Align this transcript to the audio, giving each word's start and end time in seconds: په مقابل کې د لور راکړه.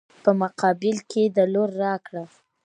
په 0.23 0.31
مقابل 0.41 0.97
کې 1.11 1.23
د 1.35 1.37
لور 1.53 1.69
راکړه. 1.83 2.23